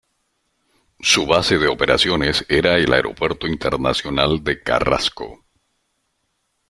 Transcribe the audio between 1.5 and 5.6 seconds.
de operaciones era el Aeropuerto Internacional de Carrasco.